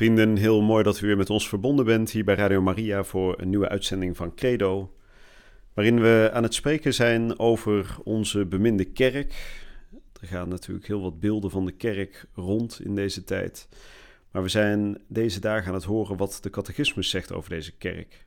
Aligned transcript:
Vrienden, 0.00 0.36
heel 0.36 0.62
mooi 0.62 0.82
dat 0.82 1.00
u 1.00 1.06
weer 1.06 1.16
met 1.16 1.30
ons 1.30 1.48
verbonden 1.48 1.84
bent 1.84 2.10
hier 2.10 2.24
bij 2.24 2.34
Radio 2.34 2.62
Maria 2.62 3.04
voor 3.04 3.40
een 3.40 3.48
nieuwe 3.48 3.68
uitzending 3.68 4.16
van 4.16 4.34
Credo. 4.34 4.94
Waarin 5.74 6.00
we 6.00 6.30
aan 6.32 6.42
het 6.42 6.54
spreken 6.54 6.94
zijn 6.94 7.38
over 7.38 7.96
onze 8.04 8.46
beminde 8.46 8.84
kerk. 8.84 9.58
Er 10.20 10.26
gaan 10.26 10.48
natuurlijk 10.48 10.86
heel 10.86 11.00
wat 11.00 11.20
beelden 11.20 11.50
van 11.50 11.66
de 11.66 11.72
kerk 11.72 12.26
rond 12.34 12.80
in 12.84 12.94
deze 12.94 13.24
tijd. 13.24 13.68
Maar 14.30 14.42
we 14.42 14.48
zijn 14.48 15.02
deze 15.08 15.40
dagen 15.40 15.68
aan 15.68 15.74
het 15.74 15.84
horen 15.84 16.16
wat 16.16 16.38
de 16.42 16.50
catechismus 16.50 17.10
zegt 17.10 17.32
over 17.32 17.50
deze 17.50 17.76
kerk. 17.76 18.26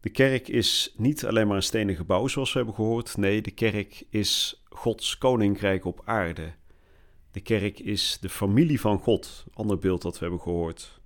De 0.00 0.10
kerk 0.10 0.48
is 0.48 0.94
niet 0.96 1.26
alleen 1.26 1.46
maar 1.46 1.56
een 1.56 1.62
stenen 1.62 1.96
gebouw 1.96 2.26
zoals 2.26 2.52
we 2.52 2.58
hebben 2.58 2.76
gehoord. 2.76 3.16
Nee, 3.16 3.42
de 3.42 3.50
kerk 3.50 4.04
is 4.10 4.62
Gods 4.68 5.18
koninkrijk 5.18 5.84
op 5.84 6.02
aarde. 6.04 6.52
De 7.30 7.40
kerk 7.40 7.78
is 7.78 8.18
de 8.20 8.28
familie 8.28 8.80
van 8.80 8.98
God, 8.98 9.44
ander 9.52 9.78
beeld 9.78 10.02
dat 10.02 10.14
we 10.14 10.20
hebben 10.20 10.40
gehoord. 10.40 11.00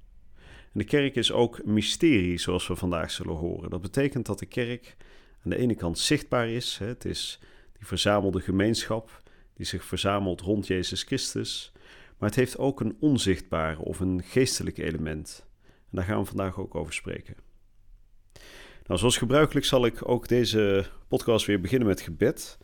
En 0.73 0.79
de 0.79 0.85
kerk 0.85 1.17
is 1.17 1.33
ook 1.33 1.59
een 1.59 1.73
mysterie, 1.73 2.39
zoals 2.39 2.67
we 2.67 2.77
vandaag 2.77 3.11
zullen 3.11 3.35
horen. 3.35 3.71
Dat 3.71 3.81
betekent 3.81 4.27
dat 4.27 4.39
de 4.39 4.47
kerk 4.47 4.97
aan 5.45 5.51
de 5.51 5.57
ene 5.57 5.75
kant 5.75 5.99
zichtbaar 5.99 6.49
is. 6.49 6.79
Het 6.79 7.05
is 7.05 7.41
die 7.73 7.87
verzamelde 7.87 8.41
gemeenschap 8.41 9.23
die 9.55 9.67
zich 9.67 9.85
verzamelt 9.85 10.41
rond 10.41 10.67
Jezus 10.67 11.03
Christus. 11.03 11.73
Maar 12.19 12.29
het 12.29 12.39
heeft 12.39 12.59
ook 12.59 12.81
een 12.81 12.97
onzichtbaar 13.01 13.79
of 13.79 14.01
een 14.01 14.23
geestelijk 14.25 14.79
element. 14.79 15.47
En 15.63 15.91
daar 15.91 16.05
gaan 16.05 16.21
we 16.21 16.27
vandaag 16.27 16.59
ook 16.59 16.75
over 16.75 16.93
spreken. 16.93 17.35
Nou, 18.87 18.99
zoals 18.99 19.17
gebruikelijk 19.17 19.67
zal 19.67 19.87
ik 19.87 20.09
ook 20.09 20.29
deze 20.29 20.87
podcast 21.09 21.47
weer 21.47 21.61
beginnen 21.61 21.89
met 21.89 22.01
gebed. 22.01 22.59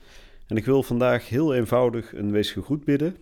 En 0.47 0.57
ik 0.57 0.65
wil 0.65 0.83
vandaag 0.83 1.29
heel 1.29 1.55
eenvoudig 1.55 2.13
een 2.13 2.31
wees 2.31 2.51
gegroet 2.51 2.85
bidden. 2.85 3.17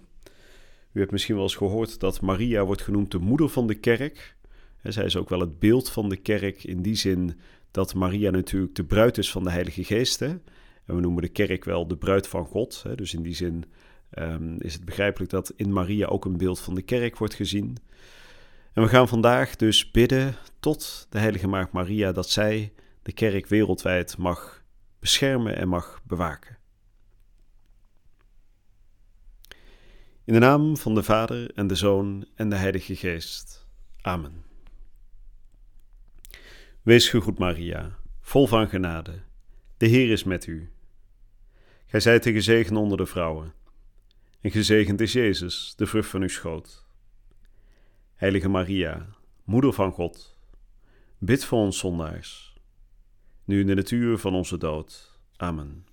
U 0.97 0.99
hebt 0.99 1.13
misschien 1.13 1.35
wel 1.35 1.45
eens 1.45 1.57
gehoord 1.57 2.01
dat 2.01 2.21
Maria 2.21 2.65
wordt 2.65 2.83
genoemd 2.83 3.11
de 3.11 3.19
moeder 3.19 3.49
van 3.49 3.67
de 3.67 3.75
kerk. 3.75 4.37
zij 4.83 5.05
is 5.05 5.17
ook 5.17 5.29
wel 5.29 5.41
het 5.41 5.59
beeld 5.59 5.91
van 5.91 6.09
de 6.09 6.17
kerk 6.17 6.65
in 6.65 6.83
die 6.83 6.95
zin 6.95 7.41
dat 7.71 7.95
Maria 7.95 8.31
natuurlijk 8.31 8.75
de 8.75 8.85
bruid 8.85 9.19
is 9.19 9.31
van 9.31 9.45
de 9.45 9.51
Heilige 9.51 9.85
Geest. 9.85 10.23
En 10.23 10.43
we 10.85 11.01
noemen 11.01 11.23
de 11.23 11.29
kerk 11.29 11.65
wel 11.65 11.87
de 11.87 11.97
bruid 11.97 12.29
van 12.29 12.45
God. 12.45 12.83
Hè? 12.83 12.95
Dus 12.95 13.15
in 13.15 13.23
die 13.23 13.35
zin 13.35 13.65
um, 14.19 14.57
is 14.59 14.73
het 14.73 14.85
begrijpelijk 14.85 15.31
dat 15.31 15.53
in 15.57 15.73
Maria 15.73 16.07
ook 16.07 16.25
een 16.25 16.37
beeld 16.37 16.61
van 16.61 16.75
de 16.75 16.83
kerk 16.83 17.17
wordt 17.17 17.35
gezien. 17.35 17.77
En 18.73 18.83
we 18.83 18.89
gaan 18.89 19.09
vandaag 19.09 19.57
dus 19.57 19.91
bidden 19.91 20.35
tot 20.61 21.07
de 21.11 21.19
Heilige 21.19 21.49
Maagd 21.49 21.73
Maria 21.73 22.13
dat 22.13 22.29
zij 22.29 22.73
de 23.03 23.13
kerk 23.13 23.47
wereldwijd 23.47 24.17
mag 24.19 24.65
beschermen 24.99 25.57
en 25.57 25.69
mag 25.69 26.01
bewaken. 26.07 26.57
In 30.27 30.33
de 30.33 30.39
naam 30.39 30.77
van 30.77 30.95
de 30.95 31.03
Vader 31.03 31.51
en 31.55 31.67
de 31.67 31.75
Zoon 31.75 32.27
en 32.35 32.49
de 32.49 32.57
Heilige 32.57 32.97
Geest. 32.97 33.67
Amen. 34.01 34.45
Wees 36.83 37.09
gegroet, 37.09 37.39
Maria, 37.39 37.99
vol 38.21 38.47
van 38.47 38.69
genade. 38.69 39.23
De 39.77 39.87
Heer 39.87 40.11
is 40.11 40.25
met 40.25 40.47
u. 40.47 40.71
Gij 41.87 42.01
zijt 42.01 42.23
de 42.23 42.33
gezegend 42.33 42.79
onder 42.79 42.99
de 42.99 43.07
vrouwen, 43.07 43.55
en 44.41 44.51
gezegend 44.51 45.01
is 45.01 45.13
Jezus, 45.13 45.75
de 45.77 45.87
vrucht 45.87 46.09
van 46.09 46.23
uw 46.23 46.29
schoot. 46.29 46.87
Heilige 48.15 48.49
Maria, 48.49 49.07
Moeder 49.45 49.73
van 49.73 49.93
God, 49.93 50.39
bid 51.19 51.45
voor 51.45 51.59
ons 51.59 51.79
zondaars, 51.79 52.61
nu 53.45 53.61
in 53.61 53.67
de 53.67 53.75
natuur 53.75 54.19
van 54.19 54.35
onze 54.35 54.59
dood. 54.59 55.21
Amen. 55.37 55.86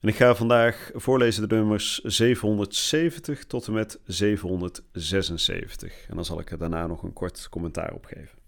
En 0.00 0.08
ik 0.08 0.16
ga 0.16 0.34
vandaag 0.34 0.90
voorlezen 0.94 1.48
de 1.48 1.54
nummers 1.54 1.98
770 1.98 3.44
tot 3.44 3.66
en 3.66 3.72
met 3.72 4.00
776. 4.04 6.06
En 6.08 6.14
dan 6.14 6.24
zal 6.24 6.40
ik 6.40 6.50
er 6.50 6.58
daarna 6.58 6.86
nog 6.86 7.02
een 7.02 7.12
kort 7.12 7.48
commentaar 7.48 7.92
op 7.92 8.04
geven. 8.04 8.38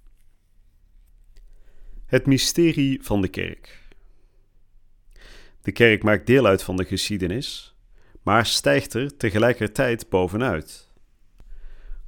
Het 2.06 2.26
mysterie 2.26 3.02
van 3.02 3.20
de 3.20 3.28
kerk. 3.28 3.80
De 5.62 5.72
kerk 5.72 6.02
maakt 6.02 6.26
deel 6.26 6.46
uit 6.46 6.62
van 6.62 6.76
de 6.76 6.84
geschiedenis, 6.84 7.76
maar 8.22 8.46
stijgt 8.46 8.94
er 8.94 9.16
tegelijkertijd 9.16 10.08
bovenuit. 10.08 10.90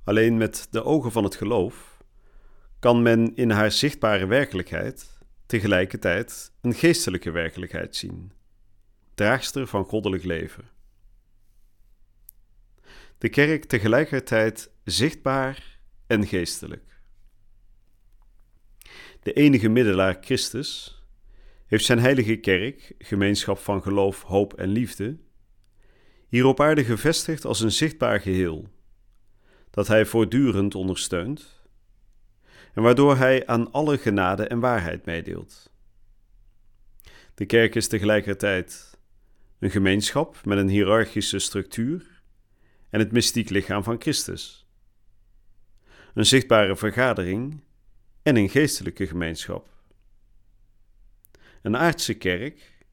Alleen 0.04 0.36
met 0.36 0.66
de 0.70 0.84
ogen 0.84 1.12
van 1.12 1.24
het 1.24 1.34
geloof 1.34 2.02
kan 2.78 3.02
men 3.02 3.34
in 3.34 3.50
haar 3.50 3.70
zichtbare 3.70 4.26
werkelijkheid 4.26 5.18
tegelijkertijd 5.46 6.52
een 6.60 6.74
geestelijke 6.74 7.30
werkelijkheid 7.30 7.96
zien 7.96 8.32
draagster 9.14 9.66
van 9.66 9.84
goddelijk 9.84 10.24
leven. 10.24 10.68
De 13.18 13.28
kerk 13.28 13.64
tegelijkertijd 13.64 14.70
zichtbaar 14.84 15.78
en 16.06 16.26
geestelijk. 16.26 17.00
De 19.20 19.32
enige 19.32 19.68
middelaar 19.68 20.16
Christus 20.20 21.02
heeft 21.66 21.84
zijn 21.84 21.98
heilige 21.98 22.36
kerk, 22.36 22.94
gemeenschap 22.98 23.58
van 23.58 23.82
geloof, 23.82 24.22
hoop 24.22 24.52
en 24.54 24.68
liefde, 24.68 25.16
hier 26.28 26.44
op 26.44 26.60
aarde 26.60 26.84
gevestigd 26.84 27.44
als 27.44 27.60
een 27.60 27.72
zichtbaar 27.72 28.20
geheel, 28.20 28.68
dat 29.70 29.86
hij 29.86 30.06
voortdurend 30.06 30.74
ondersteunt 30.74 31.62
en 32.74 32.82
waardoor 32.82 33.16
hij 33.16 33.46
aan 33.46 33.72
alle 33.72 33.98
genade 33.98 34.46
en 34.46 34.60
waarheid 34.60 35.04
meedeelt. 35.04 35.72
De 37.34 37.46
kerk 37.46 37.74
is 37.74 37.88
tegelijkertijd 37.88 38.93
een 39.64 39.70
gemeenschap 39.70 40.44
met 40.44 40.58
een 40.58 40.68
hiërarchische 40.68 41.38
structuur 41.38 42.22
en 42.90 42.98
het 42.98 43.12
mystiek 43.12 43.50
lichaam 43.50 43.82
van 43.82 44.00
Christus. 44.00 44.66
Een 46.14 46.26
zichtbare 46.26 46.76
vergadering 46.76 47.60
en 48.22 48.36
een 48.36 48.48
geestelijke 48.48 49.06
gemeenschap. 49.06 49.68
Een 51.62 51.76
aardse 51.76 52.14
kerk 52.14 52.84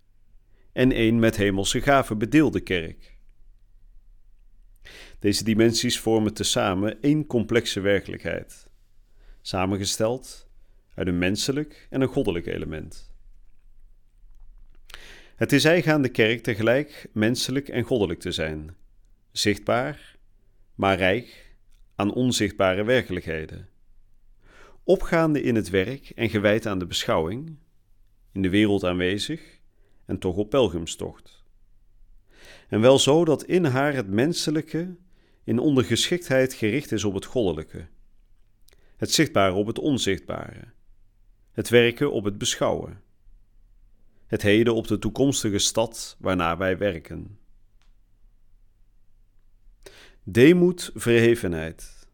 en 0.73 0.99
een 0.99 1.19
met 1.19 1.35
hemelse 1.35 1.81
gaven 1.81 2.17
bedeelde 2.17 2.59
kerk. 2.59 3.17
Deze 5.19 5.43
dimensies 5.43 5.99
vormen 5.99 6.33
tezamen 6.33 7.01
één 7.01 7.25
complexe 7.25 7.79
werkelijkheid, 7.79 8.67
samengesteld 9.41 10.49
uit 10.93 11.07
een 11.07 11.17
menselijk 11.17 11.87
en 11.89 12.01
een 12.01 12.07
goddelijk 12.07 12.45
element. 12.45 13.10
Het 15.41 15.51
is 15.51 15.65
eigen 15.65 15.93
aan 15.93 16.01
de 16.01 16.09
kerk 16.09 16.43
tegelijk 16.43 17.07
menselijk 17.13 17.69
en 17.69 17.83
goddelijk 17.83 18.19
te 18.19 18.31
zijn, 18.31 18.75
zichtbaar, 19.31 20.15
maar 20.75 20.97
rijk 20.97 21.55
aan 21.95 22.13
onzichtbare 22.13 22.83
werkelijkheden. 22.83 23.69
Opgaande 24.83 25.41
in 25.41 25.55
het 25.55 25.69
werk 25.69 26.09
en 26.09 26.29
gewijd 26.29 26.65
aan 26.65 26.79
de 26.79 26.85
beschouwing, 26.85 27.57
in 28.31 28.41
de 28.41 28.49
wereld 28.49 28.83
aanwezig 28.83 29.59
en 30.05 30.19
toch 30.19 30.35
op 30.35 30.49
pelgrimstocht. 30.49 31.43
En 32.67 32.81
wel 32.81 32.99
zo 32.99 33.25
dat 33.25 33.43
in 33.43 33.65
haar 33.65 33.93
het 33.93 34.07
menselijke 34.07 34.95
in 35.43 35.59
ondergeschiktheid 35.59 36.53
gericht 36.53 36.91
is 36.91 37.03
op 37.03 37.13
het 37.13 37.25
goddelijke, 37.25 37.87
het 38.97 39.11
zichtbare 39.11 39.53
op 39.53 39.67
het 39.67 39.79
onzichtbare, 39.79 40.63
het 41.51 41.69
werken 41.69 42.11
op 42.11 42.23
het 42.23 42.37
beschouwen 42.37 43.09
het 44.31 44.41
heden 44.41 44.75
op 44.75 44.87
de 44.87 44.99
toekomstige 44.99 45.57
stad 45.57 46.15
waarnaar 46.19 46.57
wij 46.57 46.77
werken. 46.77 47.39
Deemoed, 50.23 50.91
verhevenheid. 50.93 52.07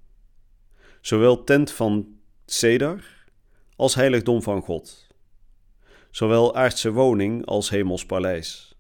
Zowel 1.02 1.44
tent 1.44 1.72
van 1.72 2.20
Cedar 2.46 3.04
als 3.76 3.96
heiligdom 3.96 4.42
van 4.42 4.62
God. 4.62 5.08
Zowel 6.10 6.56
aardse 6.56 6.92
woning 6.92 7.46
als 7.46 7.70
hemels 7.70 8.06
paleis. 8.06 8.76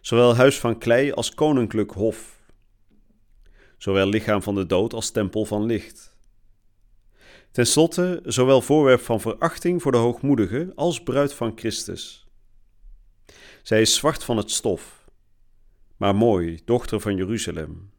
Zowel 0.00 0.36
huis 0.36 0.58
van 0.58 0.78
klei 0.78 1.12
als 1.12 1.34
koninklijk 1.34 1.90
hof. 1.90 2.40
Zowel 3.78 4.06
lichaam 4.06 4.42
van 4.42 4.54
de 4.54 4.66
dood 4.66 4.92
als 4.92 5.10
tempel 5.10 5.44
van 5.44 5.64
licht. 5.64 6.11
Ten 7.52 7.66
slotte, 7.66 8.20
zowel 8.24 8.60
voorwerp 8.60 9.00
van 9.00 9.20
verachting 9.20 9.82
voor 9.82 9.92
de 9.92 9.98
hoogmoedige 9.98 10.72
als 10.74 11.02
bruid 11.02 11.34
van 11.34 11.52
Christus. 11.54 12.26
Zij 13.62 13.80
is 13.80 13.94
zwart 13.94 14.24
van 14.24 14.36
het 14.36 14.50
stof, 14.50 15.08
maar 15.96 16.14
mooi, 16.14 16.60
dochter 16.64 17.00
van 17.00 17.16
Jeruzalem. 17.16 17.90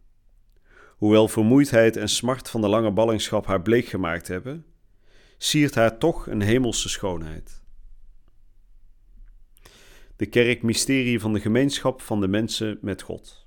hoewel 0.97 1.27
vermoeidheid 1.27 1.97
en 1.97 2.09
smart 2.09 2.49
van 2.49 2.61
de 2.61 2.67
lange 2.67 2.91
ballingschap 2.91 3.45
haar 3.45 3.61
bleek 3.61 3.85
gemaakt 3.85 4.27
hebben, 4.27 4.65
siert 5.37 5.75
haar 5.75 5.97
toch 5.97 6.27
een 6.27 6.41
hemelse 6.41 6.89
schoonheid. 6.89 7.61
De 10.15 10.25
kerk 10.25 10.61
mysterie 10.61 11.19
van 11.19 11.33
de 11.33 11.39
gemeenschap 11.39 12.01
van 12.01 12.21
de 12.21 12.27
mensen 12.27 12.77
met 12.81 13.01
God. 13.01 13.42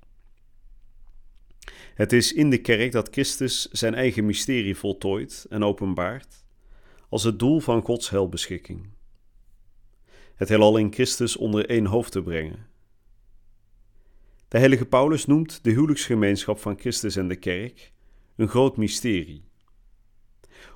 Het 1.97 2.13
is 2.13 2.33
in 2.33 2.49
de 2.49 2.57
kerk 2.57 2.91
dat 2.91 3.09
Christus 3.11 3.65
zijn 3.71 3.93
eigen 3.93 4.25
mysterie 4.25 4.75
voltooit 4.75 5.45
en 5.49 5.63
openbaart 5.63 6.45
als 7.09 7.23
het 7.23 7.39
doel 7.39 7.59
van 7.59 7.81
Gods 7.81 8.09
helbeschikking. 8.09 8.89
Het 10.35 10.49
heelal 10.49 10.77
in 10.77 10.93
Christus 10.93 11.37
onder 11.37 11.69
één 11.69 11.85
hoofd 11.85 12.11
te 12.11 12.21
brengen. 12.21 12.67
De 14.47 14.57
heilige 14.57 14.85
Paulus 14.85 15.25
noemt 15.25 15.63
de 15.63 15.69
huwelijksgemeenschap 15.69 16.59
van 16.59 16.79
Christus 16.79 17.15
en 17.15 17.27
de 17.27 17.35
kerk 17.35 17.91
een 18.35 18.47
groot 18.47 18.77
mysterie. 18.77 19.43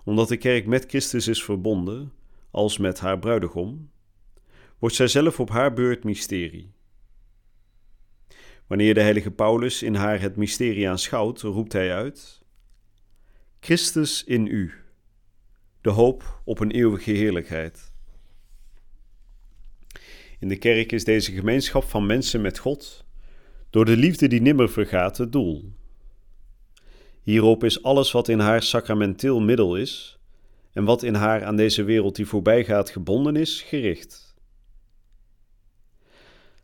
Omdat 0.03 0.27
de 0.27 0.37
kerk 0.37 0.65
met 0.65 0.85
Christus 0.85 1.27
is 1.27 1.43
verbonden, 1.43 2.13
als 2.51 2.77
met 2.77 2.99
haar 2.99 3.19
bruidegom, 3.19 3.91
wordt 4.79 4.95
zij 4.95 5.07
zelf 5.07 5.39
op 5.39 5.49
haar 5.49 5.73
beurt 5.73 6.03
mysterie. 6.03 6.71
Wanneer 8.71 8.93
de 8.93 9.01
heilige 9.01 9.31
Paulus 9.31 9.83
in 9.83 9.95
haar 9.95 10.21
het 10.21 10.35
mysterie 10.35 10.89
aanschouwt, 10.89 11.41
roept 11.41 11.73
hij 11.73 11.93
uit: 11.93 12.41
Christus 13.59 14.23
in 14.23 14.45
u, 14.45 14.73
de 15.81 15.89
hoop 15.89 16.41
op 16.45 16.59
een 16.59 16.71
eeuwige 16.71 17.11
heerlijkheid. 17.11 17.93
In 20.39 20.47
de 20.47 20.57
kerk 20.57 20.91
is 20.91 21.03
deze 21.03 21.31
gemeenschap 21.31 21.83
van 21.83 22.05
mensen 22.05 22.41
met 22.41 22.57
God 22.57 23.05
door 23.69 23.85
de 23.85 23.97
liefde 23.97 24.27
die 24.27 24.41
nimmer 24.41 24.69
vergaat 24.69 25.17
het 25.17 25.31
doel. 25.31 25.71
Hierop 27.21 27.63
is 27.63 27.83
alles 27.83 28.11
wat 28.11 28.27
in 28.27 28.39
haar 28.39 28.63
sacramenteel 28.63 29.39
middel 29.39 29.75
is 29.75 30.19
en 30.73 30.83
wat 30.83 31.03
in 31.03 31.13
haar 31.13 31.43
aan 31.43 31.55
deze 31.55 31.83
wereld 31.83 32.15
die 32.15 32.25
voorbij 32.25 32.63
gaat 32.63 32.89
gebonden 32.89 33.35
is, 33.35 33.61
gericht. 33.61 34.30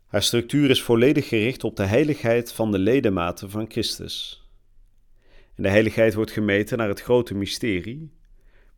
Haar 0.08 0.22
structuur 0.22 0.70
is 0.70 0.82
volledig 0.82 1.28
gericht 1.28 1.64
op 1.64 1.76
de 1.76 1.84
heiligheid 1.84 2.52
van 2.52 2.70
de 2.70 2.78
ledematen 2.78 3.50
van 3.50 3.70
Christus. 3.70 4.46
En 5.54 5.62
de 5.62 5.68
heiligheid 5.68 6.14
wordt 6.14 6.30
gemeten 6.30 6.78
naar 6.78 6.88
het 6.88 7.02
grote 7.02 7.34
mysterie, 7.34 8.12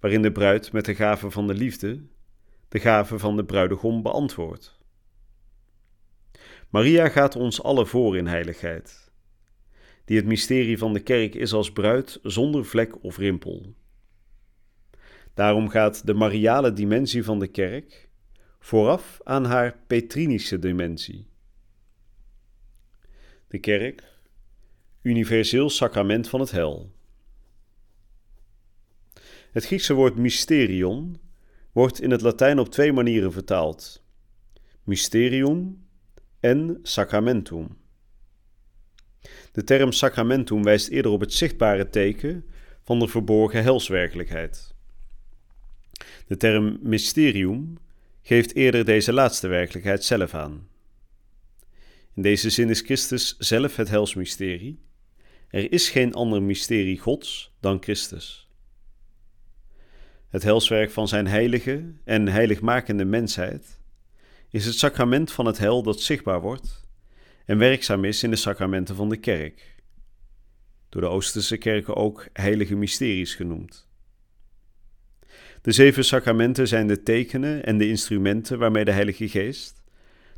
waarin 0.00 0.22
de 0.22 0.32
bruid 0.32 0.72
met 0.72 0.84
de 0.84 0.94
gave 0.94 1.30
van 1.30 1.46
de 1.46 1.54
liefde 1.54 2.00
de 2.68 2.78
gave 2.78 3.18
van 3.18 3.36
de 3.36 3.44
bruidegom 3.44 4.02
beantwoordt. 4.02 4.78
Maria 6.68 7.08
gaat 7.08 7.36
ons 7.36 7.62
alle 7.62 7.86
voor 7.86 8.16
in 8.16 8.26
heiligheid, 8.26 9.10
die 10.04 10.16
het 10.16 10.26
mysterie 10.26 10.78
van 10.78 10.92
de 10.92 11.00
kerk 11.00 11.34
is 11.34 11.52
als 11.52 11.72
bruid 11.72 12.18
zonder 12.22 12.64
vlek 12.64 13.04
of 13.04 13.16
rimpel. 13.16 13.74
Daarom 15.34 15.68
gaat 15.68 16.06
de 16.06 16.14
mariale 16.14 16.72
dimensie 16.72 17.24
van 17.24 17.38
de 17.38 17.48
kerk 17.48 18.09
vooraf 18.60 19.20
aan 19.24 19.44
haar 19.44 19.78
petrinische 19.86 20.58
dimensie. 20.58 21.26
De 23.48 23.58
kerk, 23.58 24.02
universeel 25.02 25.70
sacrament 25.70 26.28
van 26.28 26.40
het 26.40 26.50
hel. 26.50 26.92
Het 29.50 29.64
Griekse 29.64 29.94
woord 29.94 30.16
mysterion 30.16 31.20
wordt 31.72 32.00
in 32.00 32.10
het 32.10 32.20
Latijn 32.20 32.58
op 32.58 32.68
twee 32.68 32.92
manieren 32.92 33.32
vertaald: 33.32 34.04
mysterium 34.84 35.86
en 36.40 36.78
sacramentum. 36.82 37.78
De 39.52 39.64
term 39.64 39.92
sacramentum 39.92 40.62
wijst 40.62 40.88
eerder 40.88 41.12
op 41.12 41.20
het 41.20 41.32
zichtbare 41.32 41.90
teken 41.90 42.44
van 42.82 42.98
de 42.98 43.08
verborgen 43.08 43.62
helswerkelijkheid. 43.62 44.74
De 46.26 46.36
term 46.36 46.78
mysterium 46.82 47.78
geeft 48.22 48.54
eerder 48.54 48.84
deze 48.84 49.12
laatste 49.12 49.48
werkelijkheid 49.48 50.04
zelf 50.04 50.34
aan. 50.34 50.68
In 52.14 52.22
deze 52.22 52.50
zin 52.50 52.70
is 52.70 52.80
Christus 52.80 53.36
zelf 53.38 53.76
het 53.76 53.88
helsmysterie. 53.88 54.80
Er 55.48 55.72
is 55.72 55.88
geen 55.88 56.14
ander 56.14 56.42
mysterie 56.42 56.98
Gods 56.98 57.52
dan 57.60 57.82
Christus. 57.82 58.48
Het 60.28 60.42
helswerk 60.42 60.90
van 60.90 61.08
zijn 61.08 61.26
heilige 61.26 61.92
en 62.04 62.28
heiligmakende 62.28 63.04
mensheid 63.04 63.80
is 64.50 64.64
het 64.64 64.74
sacrament 64.74 65.32
van 65.32 65.46
het 65.46 65.58
hel 65.58 65.82
dat 65.82 66.00
zichtbaar 66.00 66.40
wordt 66.40 66.88
en 67.44 67.58
werkzaam 67.58 68.04
is 68.04 68.22
in 68.22 68.30
de 68.30 68.36
sacramenten 68.36 68.96
van 68.96 69.08
de 69.08 69.16
kerk, 69.16 69.74
door 70.88 71.00
de 71.00 71.08
Oosterse 71.08 71.56
kerken 71.56 71.96
ook 71.96 72.28
heilige 72.32 72.74
mysteries 72.76 73.34
genoemd. 73.34 73.89
De 75.62 75.72
zeven 75.72 76.04
sacramenten 76.04 76.68
zijn 76.68 76.86
de 76.86 77.02
tekenen 77.02 77.64
en 77.64 77.78
de 77.78 77.88
instrumenten 77.88 78.58
waarmee 78.58 78.84
de 78.84 78.92
Heilige 78.92 79.28
Geest 79.28 79.82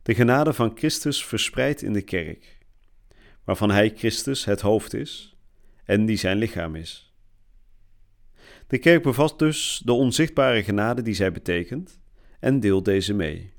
de 0.02 0.14
genade 0.14 0.52
van 0.52 0.72
Christus 0.74 1.24
verspreidt 1.24 1.82
in 1.82 1.92
de 1.92 2.02
kerk, 2.02 2.58
waarvan 3.44 3.70
Hij 3.70 3.92
Christus 3.96 4.44
het 4.44 4.60
hoofd 4.60 4.94
is 4.94 5.36
en 5.84 6.06
die 6.06 6.16
zijn 6.16 6.38
lichaam 6.38 6.76
is. 6.76 7.14
De 8.66 8.78
kerk 8.78 9.02
bevat 9.02 9.38
dus 9.38 9.82
de 9.84 9.92
onzichtbare 9.92 10.62
genade 10.62 11.02
die 11.02 11.14
zij 11.14 11.32
betekent 11.32 12.00
en 12.40 12.60
deelt 12.60 12.84
deze 12.84 13.14
mee. 13.14 13.52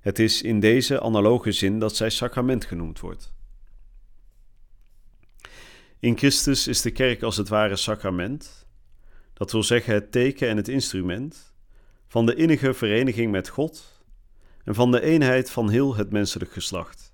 Het 0.00 0.18
is 0.18 0.42
in 0.42 0.60
deze 0.60 1.00
analoge 1.00 1.52
zin 1.52 1.78
dat 1.78 1.96
zij 1.96 2.10
sacrament 2.10 2.64
genoemd 2.64 3.00
wordt. 3.00 3.34
In 5.98 6.18
Christus 6.18 6.66
is 6.66 6.82
de 6.82 6.90
kerk 6.90 7.22
als 7.22 7.36
het 7.36 7.48
ware 7.48 7.76
sacrament 7.76 8.65
dat 9.36 9.52
wil 9.52 9.62
zeggen 9.62 9.94
het 9.94 10.12
teken 10.12 10.48
en 10.48 10.56
het 10.56 10.68
instrument, 10.68 11.54
van 12.06 12.26
de 12.26 12.34
innige 12.34 12.74
vereniging 12.74 13.30
met 13.30 13.48
God 13.48 14.02
en 14.64 14.74
van 14.74 14.90
de 14.90 15.00
eenheid 15.00 15.50
van 15.50 15.70
heel 15.70 15.96
het 15.96 16.10
menselijk 16.10 16.52
geslacht. 16.52 17.12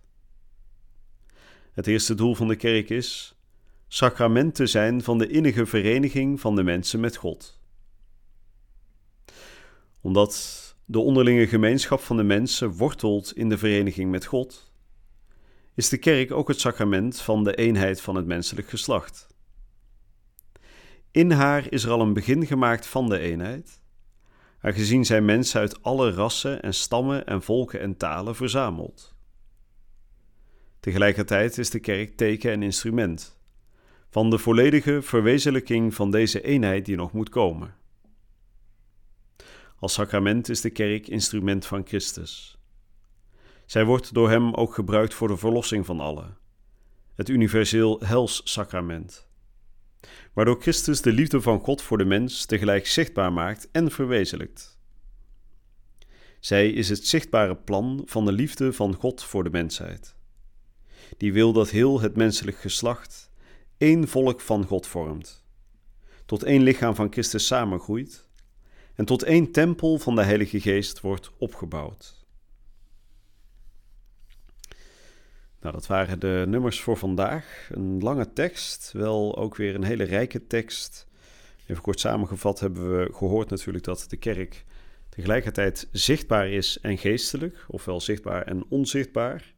Het 1.72 1.86
eerste 1.86 2.14
doel 2.14 2.34
van 2.34 2.48
de 2.48 2.56
kerk 2.56 2.90
is 2.90 3.36
sacrament 3.88 4.54
te 4.54 4.66
zijn 4.66 5.02
van 5.02 5.18
de 5.18 5.28
innige 5.28 5.66
vereniging 5.66 6.40
van 6.40 6.56
de 6.56 6.62
mensen 6.62 7.00
met 7.00 7.16
God. 7.16 7.60
Omdat 10.00 10.60
de 10.84 10.98
onderlinge 10.98 11.46
gemeenschap 11.46 12.00
van 12.00 12.16
de 12.16 12.22
mensen 12.22 12.70
wortelt 12.70 13.36
in 13.36 13.48
de 13.48 13.58
vereniging 13.58 14.10
met 14.10 14.24
God, 14.24 14.72
is 15.74 15.88
de 15.88 15.98
kerk 15.98 16.32
ook 16.32 16.48
het 16.48 16.60
sacrament 16.60 17.20
van 17.20 17.44
de 17.44 17.54
eenheid 17.54 18.00
van 18.00 18.14
het 18.14 18.26
menselijk 18.26 18.68
geslacht. 18.68 19.31
In 21.12 21.30
haar 21.30 21.72
is 21.72 21.84
er 21.84 21.90
al 21.90 22.00
een 22.00 22.12
begin 22.12 22.46
gemaakt 22.46 22.86
van 22.86 23.08
de 23.08 23.18
eenheid, 23.18 23.82
aangezien 24.60 25.04
zijn 25.04 25.24
mensen 25.24 25.60
uit 25.60 25.82
alle 25.82 26.10
rassen 26.10 26.62
en 26.62 26.74
stammen 26.74 27.26
en 27.26 27.42
volken 27.42 27.80
en 27.80 27.96
talen 27.96 28.36
verzameld. 28.36 29.14
Tegelijkertijd 30.80 31.58
is 31.58 31.70
de 31.70 31.80
kerk 31.80 32.16
teken 32.16 32.52
en 32.52 32.62
instrument 32.62 33.40
van 34.08 34.30
de 34.30 34.38
volledige 34.38 35.02
verwezenlijking 35.02 35.94
van 35.94 36.10
deze 36.10 36.42
eenheid 36.42 36.84
die 36.84 36.96
nog 36.96 37.12
moet 37.12 37.28
komen. 37.28 37.74
Als 39.78 39.92
sacrament 39.92 40.48
is 40.48 40.60
de 40.60 40.70
kerk 40.70 41.08
instrument 41.08 41.66
van 41.66 41.86
Christus. 41.86 42.58
Zij 43.66 43.84
wordt 43.84 44.14
door 44.14 44.30
hem 44.30 44.54
ook 44.54 44.74
gebruikt 44.74 45.14
voor 45.14 45.28
de 45.28 45.36
verlossing 45.36 45.86
van 45.86 46.00
allen, 46.00 46.38
het 47.14 47.28
universeel 47.28 48.00
helssacrament 48.04 49.30
waardoor 50.32 50.60
Christus 50.60 51.00
de 51.00 51.12
liefde 51.12 51.40
van 51.40 51.60
God 51.60 51.82
voor 51.82 51.98
de 51.98 52.04
mens 52.04 52.44
tegelijk 52.44 52.86
zichtbaar 52.86 53.32
maakt 53.32 53.68
en 53.72 53.90
verwezenlijkt. 53.90 54.78
Zij 56.40 56.70
is 56.70 56.88
het 56.88 57.06
zichtbare 57.06 57.56
plan 57.56 58.02
van 58.04 58.24
de 58.24 58.32
liefde 58.32 58.72
van 58.72 58.94
God 58.94 59.24
voor 59.24 59.44
de 59.44 59.50
mensheid. 59.50 60.14
Die 61.16 61.32
wil 61.32 61.52
dat 61.52 61.70
heel 61.70 62.00
het 62.00 62.16
menselijk 62.16 62.56
geslacht 62.56 63.30
één 63.76 64.08
volk 64.08 64.40
van 64.40 64.64
God 64.64 64.86
vormt, 64.86 65.44
tot 66.26 66.42
één 66.42 66.62
lichaam 66.62 66.94
van 66.94 67.12
Christus 67.12 67.46
samengroeit 67.46 68.26
en 68.94 69.04
tot 69.04 69.22
één 69.22 69.52
tempel 69.52 69.98
van 69.98 70.14
de 70.14 70.22
Heilige 70.22 70.60
Geest 70.60 71.00
wordt 71.00 71.30
opgebouwd. 71.38 72.21
Nou, 75.62 75.74
dat 75.74 75.86
waren 75.86 76.20
de 76.20 76.44
nummers 76.48 76.80
voor 76.80 76.96
vandaag. 76.96 77.68
Een 77.72 78.00
lange 78.00 78.32
tekst, 78.32 78.92
wel 78.92 79.36
ook 79.36 79.56
weer 79.56 79.74
een 79.74 79.84
hele 79.84 80.04
rijke 80.04 80.46
tekst. 80.46 81.06
Even 81.66 81.82
kort 81.82 82.00
samengevat 82.00 82.60
hebben 82.60 82.98
we 82.98 83.12
gehoord 83.12 83.50
natuurlijk 83.50 83.84
dat 83.84 84.04
de 84.08 84.16
kerk 84.16 84.64
tegelijkertijd 85.08 85.88
zichtbaar 85.92 86.48
is 86.48 86.78
en 86.80 86.98
geestelijk, 86.98 87.64
ofwel 87.68 88.00
zichtbaar 88.00 88.42
en 88.42 88.64
onzichtbaar. 88.68 89.51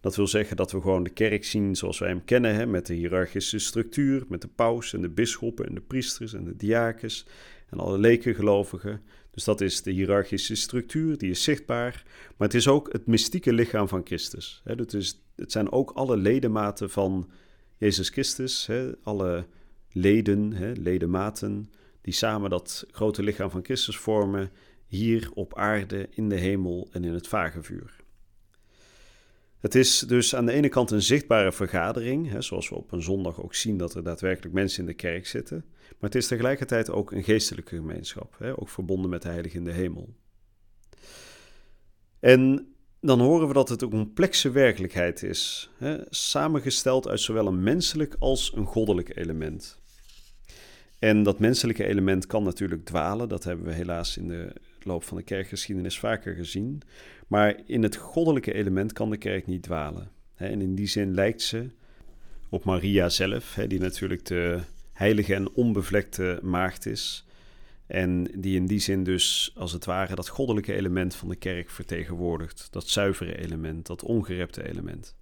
Dat 0.00 0.16
wil 0.16 0.26
zeggen 0.26 0.56
dat 0.56 0.72
we 0.72 0.80
gewoon 0.80 1.02
de 1.02 1.10
kerk 1.10 1.44
zien 1.44 1.76
zoals 1.76 1.98
wij 1.98 2.08
hem 2.08 2.24
kennen, 2.24 2.54
hè, 2.54 2.66
met 2.66 2.86
de 2.86 2.94
hiërarchische 2.94 3.58
structuur, 3.58 4.24
met 4.28 4.40
de 4.40 4.48
paus 4.48 4.92
en 4.92 5.00
de 5.00 5.08
bisschoppen 5.08 5.66
en 5.66 5.74
de 5.74 5.80
priesters 5.80 6.32
en 6.32 6.44
de 6.44 6.56
diakens 6.56 7.26
en 7.70 7.78
alle 7.78 7.98
lekengelovigen. 7.98 9.02
Dus 9.30 9.44
dat 9.44 9.60
is 9.60 9.82
de 9.82 9.90
hiërarchische 9.90 10.54
structuur, 10.54 11.18
die 11.18 11.30
is 11.30 11.42
zichtbaar. 11.42 12.02
Maar 12.36 12.48
het 12.48 12.56
is 12.56 12.68
ook 12.68 12.92
het 12.92 13.06
mystieke 13.06 13.52
lichaam 13.52 13.88
van 13.88 14.00
Christus. 14.04 14.62
Is, 14.86 15.22
het 15.36 15.52
zijn 15.52 15.72
ook 15.72 15.90
alle 15.90 16.16
ledematen 16.16 16.90
van 16.90 17.30
Jezus 17.76 18.08
Christus, 18.08 18.66
hè, 18.66 18.90
alle 19.02 19.46
leden, 19.92 20.52
hè, 20.52 20.72
ledematen, 20.72 21.70
die 22.00 22.14
samen 22.14 22.50
dat 22.50 22.86
grote 22.90 23.22
lichaam 23.22 23.50
van 23.50 23.64
Christus 23.64 23.96
vormen, 23.96 24.50
hier 24.86 25.30
op 25.34 25.54
aarde, 25.56 26.08
in 26.10 26.28
de 26.28 26.36
hemel 26.36 26.88
en 26.92 27.04
in 27.04 27.12
het 27.12 27.28
vagevuur. 27.28 27.99
Het 29.60 29.74
is 29.74 29.98
dus 29.98 30.34
aan 30.34 30.46
de 30.46 30.52
ene 30.52 30.68
kant 30.68 30.90
een 30.90 31.02
zichtbare 31.02 31.52
vergadering, 31.52 32.30
hè, 32.30 32.42
zoals 32.42 32.68
we 32.68 32.74
op 32.74 32.92
een 32.92 33.02
zondag 33.02 33.42
ook 33.42 33.54
zien 33.54 33.76
dat 33.76 33.94
er 33.94 34.02
daadwerkelijk 34.02 34.54
mensen 34.54 34.80
in 34.80 34.86
de 34.86 34.94
kerk 34.94 35.26
zitten, 35.26 35.64
maar 35.68 36.10
het 36.10 36.14
is 36.14 36.26
tegelijkertijd 36.26 36.90
ook 36.90 37.12
een 37.12 37.24
geestelijke 37.24 37.76
gemeenschap, 37.76 38.34
hè, 38.38 38.60
ook 38.60 38.68
verbonden 38.68 39.10
met 39.10 39.22
de 39.22 39.28
Heilige 39.28 39.56
in 39.56 39.64
de 39.64 39.72
hemel. 39.72 40.14
En 42.20 42.74
dan 43.00 43.20
horen 43.20 43.48
we 43.48 43.54
dat 43.54 43.68
het 43.68 43.82
een 43.82 43.90
complexe 43.90 44.50
werkelijkheid 44.50 45.22
is, 45.22 45.70
hè, 45.78 45.98
samengesteld 46.08 47.08
uit 47.08 47.20
zowel 47.20 47.46
een 47.46 47.62
menselijk 47.62 48.16
als 48.18 48.52
een 48.54 48.66
goddelijk 48.66 49.16
element. 49.16 49.78
En 50.98 51.22
dat 51.22 51.38
menselijke 51.38 51.84
element 51.84 52.26
kan 52.26 52.42
natuurlijk 52.42 52.84
dwalen, 52.84 53.28
dat 53.28 53.44
hebben 53.44 53.66
we 53.66 53.72
helaas 53.72 54.16
in 54.16 54.28
de 54.28 54.52
loop 54.84 55.04
van 55.04 55.16
de 55.16 55.22
kerkgeschiedenis 55.22 55.98
vaker 55.98 56.34
gezien. 56.34 56.82
Maar 57.26 57.60
in 57.66 57.82
het 57.82 57.96
goddelijke 57.96 58.52
element 58.52 58.92
kan 58.92 59.10
de 59.10 59.16
kerk 59.16 59.46
niet 59.46 59.62
dwalen. 59.62 60.10
En 60.34 60.60
in 60.60 60.74
die 60.74 60.86
zin 60.86 61.14
lijkt 61.14 61.42
ze 61.42 61.70
op 62.48 62.64
Maria 62.64 63.08
zelf, 63.08 63.58
die 63.66 63.80
natuurlijk 63.80 64.24
de 64.24 64.60
heilige 64.92 65.34
en 65.34 65.50
onbevlekte 65.50 66.38
maagd 66.42 66.86
is. 66.86 67.24
En 67.86 68.24
die 68.34 68.56
in 68.56 68.66
die 68.66 68.78
zin 68.78 69.04
dus 69.04 69.52
als 69.54 69.72
het 69.72 69.84
ware 69.84 70.14
dat 70.14 70.28
goddelijke 70.28 70.74
element 70.74 71.14
van 71.14 71.28
de 71.28 71.36
kerk 71.36 71.70
vertegenwoordigt. 71.70 72.68
Dat 72.70 72.88
zuivere 72.88 73.38
element, 73.38 73.86
dat 73.86 74.02
ongerepte 74.02 74.68
element. 74.68 75.14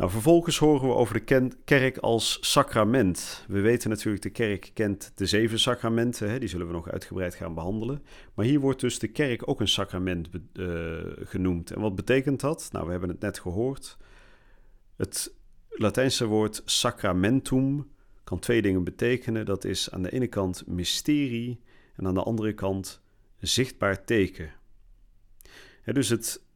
Nou, 0.00 0.12
vervolgens 0.12 0.58
horen 0.58 0.88
we 0.88 0.94
over 0.94 1.24
de 1.26 1.50
kerk 1.64 1.98
als 1.98 2.38
sacrament. 2.40 3.44
We 3.48 3.60
weten 3.60 3.90
natuurlijk, 3.90 4.22
de 4.22 4.30
kerk 4.30 4.70
kent 4.74 5.12
de 5.14 5.26
zeven 5.26 5.58
sacramenten, 5.58 6.30
hè, 6.30 6.38
die 6.38 6.48
zullen 6.48 6.66
we 6.66 6.72
nog 6.72 6.90
uitgebreid 6.90 7.34
gaan 7.34 7.54
behandelen. 7.54 8.02
Maar 8.34 8.44
hier 8.44 8.60
wordt 8.60 8.80
dus 8.80 8.98
de 8.98 9.08
kerk 9.08 9.48
ook 9.48 9.60
een 9.60 9.68
sacrament 9.68 10.28
uh, 10.52 10.98
genoemd. 11.16 11.70
En 11.70 11.80
wat 11.80 11.94
betekent 11.94 12.40
dat? 12.40 12.68
Nou, 12.72 12.84
we 12.84 12.90
hebben 12.90 13.08
het 13.08 13.20
net 13.20 13.38
gehoord. 13.38 13.96
Het 14.96 15.34
Latijnse 15.68 16.26
woord 16.26 16.62
sacramentum 16.64 17.90
kan 18.24 18.38
twee 18.38 18.62
dingen 18.62 18.84
betekenen. 18.84 19.46
Dat 19.46 19.64
is 19.64 19.90
aan 19.90 20.02
de 20.02 20.12
ene 20.12 20.26
kant 20.26 20.66
mysterie 20.66 21.60
en 21.96 22.06
aan 22.06 22.14
de 22.14 22.22
andere 22.22 22.52
kant 22.52 23.00
zichtbaar 23.38 24.04
teken. 24.04 24.52
dus 25.84 26.08
het 26.08 26.48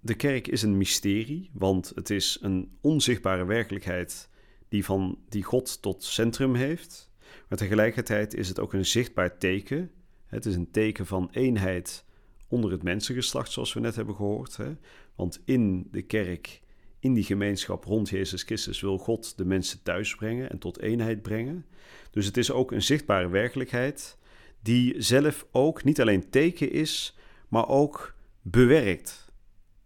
de 0.00 0.14
kerk 0.14 0.46
is 0.48 0.62
een 0.62 0.76
mysterie, 0.76 1.50
want 1.52 1.92
het 1.94 2.10
is 2.10 2.38
een 2.40 2.70
onzichtbare 2.80 3.44
werkelijkheid 3.44 4.28
die, 4.68 4.84
van, 4.84 5.18
die 5.28 5.42
God 5.42 5.82
tot 5.82 6.04
centrum 6.04 6.54
heeft. 6.54 7.10
Maar 7.48 7.58
tegelijkertijd 7.58 8.34
is 8.34 8.48
het 8.48 8.60
ook 8.60 8.72
een 8.72 8.86
zichtbaar 8.86 9.38
teken. 9.38 9.90
Het 10.26 10.46
is 10.46 10.54
een 10.54 10.70
teken 10.70 11.06
van 11.06 11.28
eenheid 11.32 12.04
onder 12.48 12.70
het 12.70 12.82
mensengeslacht, 12.82 13.52
zoals 13.52 13.72
we 13.72 13.80
net 13.80 13.96
hebben 13.96 14.14
gehoord. 14.14 14.56
Hè? 14.56 14.76
Want 15.14 15.40
in 15.44 15.88
de 15.90 16.02
kerk, 16.02 16.62
in 16.98 17.14
die 17.14 17.24
gemeenschap 17.24 17.84
rond 17.84 18.08
Jezus 18.08 18.42
Christus, 18.42 18.80
wil 18.80 18.98
God 18.98 19.36
de 19.36 19.44
mensen 19.44 19.82
thuisbrengen 19.82 20.50
en 20.50 20.58
tot 20.58 20.80
eenheid 20.80 21.22
brengen. 21.22 21.66
Dus 22.10 22.26
het 22.26 22.36
is 22.36 22.50
ook 22.50 22.72
een 22.72 22.82
zichtbare 22.82 23.28
werkelijkheid 23.28 24.18
die 24.62 25.02
zelf 25.02 25.46
ook 25.50 25.84
niet 25.84 26.00
alleen 26.00 26.30
teken 26.30 26.72
is, 26.72 27.16
maar 27.48 27.68
ook 27.68 28.14
bewerkt. 28.42 29.29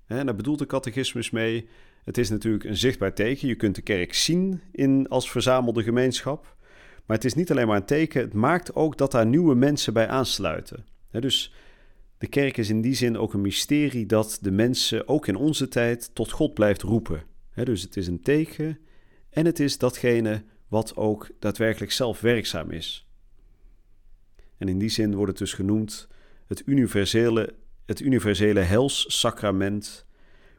En 0.07 0.27
daar 0.27 0.37
bedoelt 0.37 0.59
de 0.59 0.67
catechismus 0.67 1.31
mee. 1.31 1.69
Het 2.05 2.19
is 2.19 2.31
natuurlijk 2.31 2.65
een 2.65 2.77
zichtbaar 2.77 3.15
teken. 3.15 3.49
Je 3.49 3.55
kunt 3.55 3.75
de 3.75 3.83
kerk 3.83 4.15
zien 4.15 4.61
in, 4.73 5.09
als 5.09 5.31
verzamelde 5.31 5.83
gemeenschap. 5.83 6.57
Maar 7.07 7.17
het 7.17 7.27
is 7.27 7.35
niet 7.35 7.51
alleen 7.51 7.67
maar 7.67 7.77
een 7.77 7.85
teken, 7.85 8.21
het 8.21 8.33
maakt 8.33 8.75
ook 8.75 8.99
dat 8.99 9.13
daar 9.13 9.27
nieuwe 9.27 9.55
mensen 9.55 9.93
bij 9.93 10.09
aansluiten. 10.09 10.85
dus 11.11 11.55
de 12.19 12.27
kerk 12.27 12.57
is 12.57 12.69
in 12.69 12.81
die 12.81 12.95
zin 12.95 13.19
ook 13.19 13.35
een 13.35 13.41
mysterie 13.41 14.07
dat 14.07 14.39
de 14.41 14.51
mensen 14.51 15.09
ook 15.09 15.27
in 15.27 15.37
onze 15.37 15.69
tijd 15.69 16.15
tot 16.15 16.31
God 16.31 16.55
blijft 16.55 16.83
roepen. 16.83 17.23
dus 17.55 17.83
het 17.83 17.97
is 17.97 18.07
een 18.07 18.23
teken 18.23 18.79
en 19.31 19.47
het 19.47 19.61
is 19.61 19.79
datgene 19.79 20.45
wat 20.69 20.97
ook 20.97 21.31
daadwerkelijk 21.39 21.93
zelf 21.93 22.21
werkzaam 22.21 22.71
is. 22.71 23.09
En 24.59 24.69
in 24.69 24.79
die 24.79 24.89
zin 24.89 25.15
wordt 25.15 25.31
het 25.31 25.39
dus 25.39 25.53
genoemd 25.53 26.09
het 26.47 26.63
universele 26.67 27.55
het 27.87 28.01
universele 28.01 28.61
helssacrament, 28.61 30.07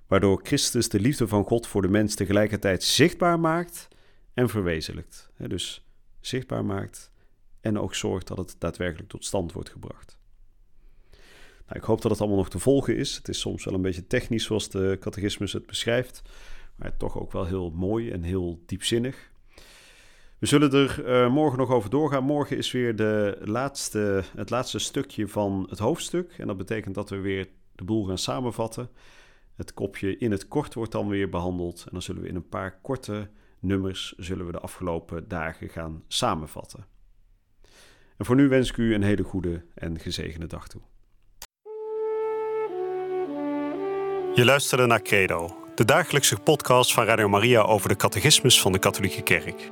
waardoor 0.08 0.40
Christus 0.44 0.90
de 0.90 1.00
liefde 1.00 1.28
van 1.28 1.44
God 1.44 1.68
voor 1.68 1.82
de 1.82 1.88
mens 1.88 2.16
tegelijkertijd 2.16 2.84
zichtbaar 2.84 3.40
maakt 3.40 3.88
en 4.34 4.50
verwezenlijkt. 4.50 5.30
Dus 5.38 5.86
zichtbaar 6.20 6.66
maakt 6.66 7.12
en 7.62 7.80
ook 7.80 7.96
zorgt 7.96 8.28
dat 8.28 8.38
het 8.38 8.56
daadwerkelijk 8.60 9.10
tot 9.10 9.26
stand 9.26 9.52
wordt 9.52 9.70
gebracht. 9.70 10.18
Nou, 11.68 11.80
ik 11.80 11.84
hoop 11.84 12.02
dat 12.02 12.12
het 12.12 12.20
allemaal 12.20 12.38
nog 12.38 12.50
te 12.50 12.60
volgen 12.60 12.98
is. 12.98 13.16
Het 13.16 13.28
is 13.28 13.40
soms 13.40 13.66
wel 13.66 13.74
een 13.74 13.82
beetje 13.82 14.08
technisch 14.08 14.44
zoals 14.44 14.70
de 14.70 14.98
catechismus 15.00 15.54
het 15.54 15.66
beschrijft, 15.66 16.22
maar 16.76 16.98
toch 16.98 17.20
ook 17.20 17.32
wel 17.32 17.46
heel 17.46 17.70
mooi 17.70 18.12
en 18.12 18.24
heel 18.24 18.64
diepzinnig. 18.66 19.32
We 20.40 20.46
zullen 20.46 20.72
er 20.72 21.06
uh, 21.06 21.34
morgen 21.34 21.60
nog 21.60 21.72
over 21.72 21.90
doorgaan. 21.90 22.24
Morgen 22.24 22.58
is 22.58 22.72
weer 22.72 22.96
de 22.96 23.38
laatste, 23.44 24.24
het 24.36 24.50
laatste 24.50 24.80
stukje 24.80 25.28
van 25.28 25.66
het 25.70 25.80
hoofdstuk. 25.80 26.36
En 26.38 26.48
dat 26.48 26.58
betekent 26.58 26.96
dat 26.96 27.10
we 27.10 27.18
weer 27.18 27.48
de 27.76 27.84
boel 27.84 28.06
gaan 28.06 28.18
samenvatten. 28.18 28.90
Het 29.56 29.74
kopje 29.74 30.18
in 30.18 30.32
het 30.32 30.48
kort 30.48 30.74
wordt 30.74 30.92
dan 30.92 31.08
weer 31.08 31.30
behandeld. 31.30 31.84
En 31.86 31.90
dan 31.92 32.02
zullen 32.02 32.22
we 32.22 32.28
in 32.28 32.36
een 32.36 32.50
paar 32.50 32.80
korte 32.82 33.30
nummers 33.60 34.14
zullen 34.18 34.46
we 34.46 34.52
de 34.52 34.60
afgelopen 34.60 35.28
dagen 35.28 35.70
gaan 35.70 36.04
samenvatten. 36.08 36.86
En 38.18 38.26
voor 38.26 38.36
nu 38.36 38.48
wens 38.48 38.70
ik 38.70 38.78
u 38.78 38.94
een 38.94 39.04
hele 39.04 39.24
goede 39.24 39.66
en 39.74 40.00
gezegende 40.00 40.48
dag 40.48 40.68
toe. 40.68 40.82
Je 44.34 44.46
luisterde 44.46 44.86
naar 44.86 45.02
Credo, 45.02 45.58
de 45.76 45.86
dagelijkse 45.86 46.40
podcast 46.40 46.94
van 46.94 47.06
Radio 47.06 47.30
Maria 47.30 47.62
over 47.62 47.90
de 47.90 47.96
catechismus 47.96 48.62
van 48.62 48.72
de 48.72 48.80
Katholieke 48.80 49.22
Kerk. 49.22 49.72